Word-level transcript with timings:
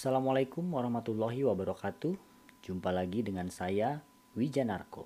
Assalamualaikum 0.00 0.64
warahmatullahi 0.64 1.44
wabarakatuh. 1.44 2.16
Jumpa 2.64 2.88
lagi 2.88 3.20
dengan 3.20 3.52
saya 3.52 4.00
Wijanarko. 4.32 5.04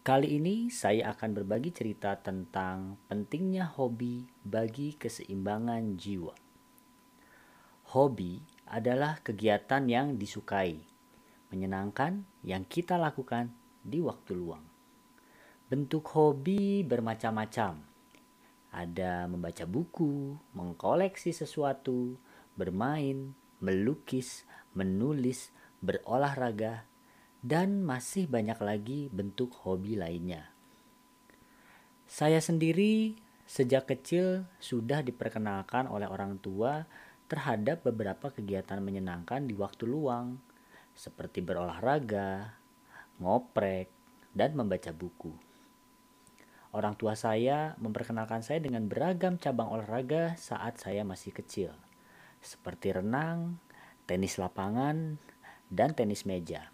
Kali 0.00 0.40
ini 0.40 0.72
saya 0.72 1.12
akan 1.12 1.36
berbagi 1.36 1.68
cerita 1.68 2.16
tentang 2.16 2.96
pentingnya 3.12 3.68
hobi 3.76 4.24
bagi 4.40 4.96
keseimbangan 4.96 6.00
jiwa. 6.00 6.32
Hobi 7.92 8.40
adalah 8.72 9.20
kegiatan 9.20 9.84
yang 9.84 10.16
disukai, 10.16 10.80
menyenangkan 11.52 12.24
yang 12.40 12.64
kita 12.64 12.96
lakukan 12.96 13.52
di 13.84 14.00
waktu 14.00 14.32
luang. 14.32 14.64
Bentuk 15.68 16.08
hobi 16.16 16.88
bermacam-macam. 16.88 17.84
Ada 18.72 19.28
membaca 19.28 19.68
buku, 19.68 20.40
mengkoleksi 20.56 21.36
sesuatu, 21.36 22.16
bermain, 22.58 23.38
melukis, 23.62 24.42
menulis, 24.74 25.54
berolahraga, 25.78 26.82
dan 27.38 27.86
masih 27.86 28.26
banyak 28.26 28.58
lagi 28.58 29.00
bentuk 29.14 29.54
hobi 29.62 29.94
lainnya. 29.94 30.50
Saya 32.10 32.42
sendiri 32.42 33.14
sejak 33.46 33.86
kecil 33.86 34.44
sudah 34.58 35.06
diperkenalkan 35.06 35.86
oleh 35.86 36.10
orang 36.10 36.42
tua 36.42 36.82
terhadap 37.30 37.86
beberapa 37.86 38.34
kegiatan 38.34 38.82
menyenangkan 38.82 39.46
di 39.46 39.54
waktu 39.54 39.86
luang, 39.86 40.42
seperti 40.98 41.44
berolahraga, 41.44 42.58
ngoprek, 43.22 43.86
dan 44.34 44.58
membaca 44.58 44.90
buku. 44.90 45.30
Orang 46.74 46.98
tua 47.00 47.16
saya 47.16 47.78
memperkenalkan 47.80 48.44
saya 48.44 48.60
dengan 48.60 48.84
beragam 48.90 49.40
cabang 49.40 49.72
olahraga 49.72 50.36
saat 50.36 50.76
saya 50.76 51.00
masih 51.00 51.32
kecil 51.32 51.72
seperti 52.42 52.94
renang, 52.94 53.58
tenis 54.08 54.40
lapangan, 54.40 55.18
dan 55.68 55.92
tenis 55.92 56.24
meja. 56.24 56.72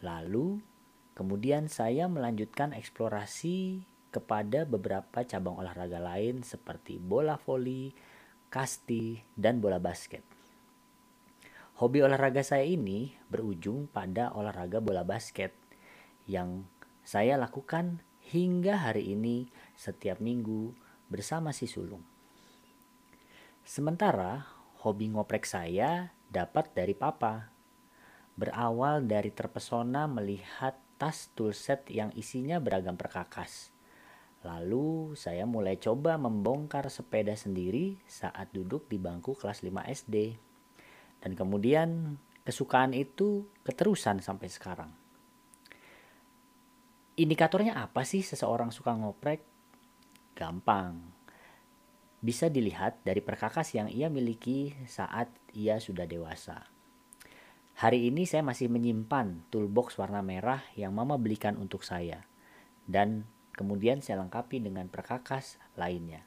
Lalu, 0.00 0.62
kemudian 1.12 1.66
saya 1.68 2.06
melanjutkan 2.06 2.72
eksplorasi 2.72 3.84
kepada 4.08 4.64
beberapa 4.64 5.22
cabang 5.26 5.60
olahraga 5.60 6.00
lain 6.00 6.40
seperti 6.40 6.96
bola 6.96 7.36
voli, 7.36 7.92
kasti, 8.48 9.20
dan 9.36 9.60
bola 9.60 9.76
basket. 9.76 10.24
Hobi 11.78 12.02
olahraga 12.02 12.42
saya 12.42 12.66
ini 12.66 13.14
berujung 13.30 13.86
pada 13.86 14.34
olahraga 14.34 14.82
bola 14.82 15.06
basket 15.06 15.54
yang 16.26 16.66
saya 17.06 17.38
lakukan 17.38 18.02
hingga 18.34 18.82
hari 18.82 19.14
ini 19.14 19.46
setiap 19.78 20.18
minggu 20.18 20.74
bersama 21.06 21.54
si 21.54 21.70
sulung. 21.70 22.02
Sementara 23.62 24.57
hobi 24.82 25.10
ngoprek 25.10 25.42
saya 25.42 26.14
dapat 26.30 26.70
dari 26.70 26.94
papa. 26.94 27.50
Berawal 28.38 29.10
dari 29.10 29.34
terpesona 29.34 30.06
melihat 30.06 30.78
tas 30.94 31.34
toolset 31.34 31.90
yang 31.90 32.14
isinya 32.14 32.62
beragam 32.62 32.94
perkakas. 32.94 33.74
Lalu 34.46 35.18
saya 35.18 35.42
mulai 35.50 35.82
coba 35.82 36.14
membongkar 36.14 36.86
sepeda 36.94 37.34
sendiri 37.34 37.98
saat 38.06 38.54
duduk 38.54 38.86
di 38.86 38.94
bangku 38.94 39.34
kelas 39.34 39.66
5 39.66 39.90
SD. 39.90 40.38
Dan 41.18 41.34
kemudian 41.34 42.14
kesukaan 42.46 42.94
itu 42.94 43.50
keterusan 43.66 44.22
sampai 44.22 44.46
sekarang. 44.46 44.90
Indikatornya 47.18 47.82
apa 47.82 48.06
sih 48.06 48.22
seseorang 48.22 48.70
suka 48.70 48.94
ngoprek? 48.94 49.42
Gampang 50.38 51.17
bisa 52.18 52.50
dilihat 52.50 52.98
dari 53.06 53.22
perkakas 53.22 53.78
yang 53.78 53.86
ia 53.86 54.10
miliki 54.10 54.74
saat 54.90 55.30
ia 55.54 55.78
sudah 55.78 56.02
dewasa. 56.02 56.66
Hari 57.78 58.10
ini 58.10 58.26
saya 58.26 58.42
masih 58.42 58.66
menyimpan 58.66 59.46
toolbox 59.54 59.94
warna 60.02 60.18
merah 60.18 60.58
yang 60.74 60.90
mama 60.90 61.14
belikan 61.14 61.54
untuk 61.54 61.86
saya. 61.86 62.26
Dan 62.82 63.22
kemudian 63.54 64.02
saya 64.02 64.18
lengkapi 64.18 64.58
dengan 64.58 64.90
perkakas 64.90 65.62
lainnya. 65.78 66.26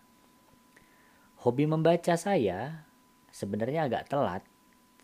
Hobi 1.44 1.68
membaca 1.68 2.16
saya 2.16 2.88
sebenarnya 3.35 3.91
agak 3.91 4.08
telat 4.08 4.44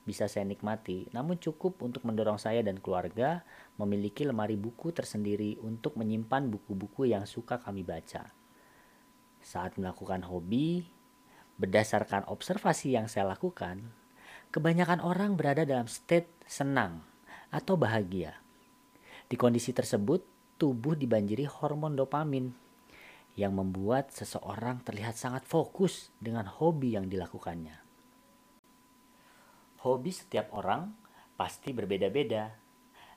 bisa 0.08 0.32
saya 0.32 0.48
nikmati, 0.48 1.12
namun 1.12 1.36
cukup 1.36 1.84
untuk 1.84 2.08
mendorong 2.08 2.40
saya 2.40 2.64
dan 2.64 2.80
keluarga 2.80 3.44
memiliki 3.76 4.24
lemari 4.24 4.56
buku 4.56 4.96
tersendiri 4.96 5.60
untuk 5.60 6.00
menyimpan 6.00 6.48
buku-buku 6.48 7.12
yang 7.12 7.28
suka 7.28 7.60
kami 7.60 7.84
baca 7.84 8.32
saat 9.42 9.76
melakukan 9.80 10.26
hobi, 10.28 10.88
berdasarkan 11.58 12.30
observasi 12.30 12.94
yang 12.94 13.10
saya 13.10 13.34
lakukan, 13.34 13.82
kebanyakan 14.54 15.02
orang 15.02 15.34
berada 15.34 15.66
dalam 15.66 15.90
state 15.90 16.30
senang 16.46 17.02
atau 17.50 17.76
bahagia. 17.76 18.38
Di 19.28 19.36
kondisi 19.36 19.74
tersebut, 19.76 20.24
tubuh 20.56 20.96
dibanjiri 20.96 21.46
hormon 21.46 21.98
dopamin 21.98 22.54
yang 23.38 23.54
membuat 23.54 24.10
seseorang 24.16 24.82
terlihat 24.82 25.14
sangat 25.14 25.46
fokus 25.46 26.10
dengan 26.18 26.50
hobi 26.50 26.98
yang 26.98 27.06
dilakukannya. 27.06 27.78
Hobi 29.86 30.10
setiap 30.10 30.50
orang 30.58 30.90
pasti 31.38 31.70
berbeda-beda, 31.70 32.50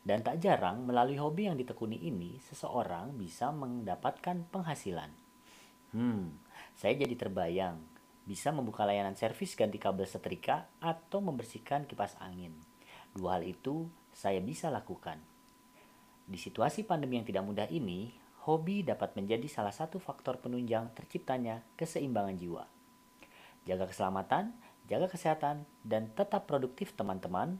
dan 0.04 0.20
tak 0.24 0.40
jarang 0.40 0.84
melalui 0.84 1.16
hobi 1.16 1.48
yang 1.48 1.56
ditekuni 1.56 2.04
ini, 2.04 2.36
seseorang 2.40 3.16
bisa 3.16 3.52
mendapatkan 3.52 4.44
penghasilan. 4.48 5.29
Hmm, 5.90 6.38
saya 6.78 6.94
jadi 6.94 7.14
terbayang 7.18 7.90
bisa 8.30 8.54
membuka 8.54 8.86
layanan 8.86 9.18
servis 9.18 9.58
ganti 9.58 9.82
kabel 9.82 10.06
setrika 10.06 10.70
atau 10.78 11.18
membersihkan 11.18 11.82
kipas 11.90 12.14
angin. 12.22 12.54
Dua 13.10 13.38
hal 13.38 13.42
itu 13.42 13.90
saya 14.14 14.38
bisa 14.38 14.70
lakukan. 14.70 15.18
Di 16.30 16.38
situasi 16.38 16.86
pandemi 16.86 17.18
yang 17.18 17.26
tidak 17.26 17.42
mudah 17.42 17.66
ini, 17.74 18.14
hobi 18.46 18.86
dapat 18.86 19.18
menjadi 19.18 19.50
salah 19.50 19.74
satu 19.74 19.98
faktor 19.98 20.38
penunjang 20.38 20.94
terciptanya 20.94 21.66
keseimbangan 21.74 22.38
jiwa. 22.38 22.64
Jaga 23.66 23.90
keselamatan, 23.90 24.54
jaga 24.86 25.10
kesehatan, 25.10 25.66
dan 25.82 26.14
tetap 26.14 26.46
produktif 26.46 26.94
teman-teman. 26.94 27.58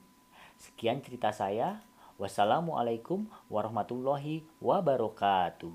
Sekian 0.63 1.03
cerita 1.03 1.35
saya. 1.35 1.83
Wassalamualaikum 2.21 3.27
warahmatullahi 3.49 4.45
wabarakatuh. 4.61 5.73